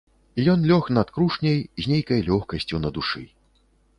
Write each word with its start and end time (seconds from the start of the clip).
Ён 0.53 0.63
лёг 0.71 0.87
над 0.97 1.11
крушняй 1.17 1.59
з 1.85 1.93
нейкай 1.93 2.25
лёгкасцю 2.31 2.81
на 2.87 2.93
душы. 2.99 3.23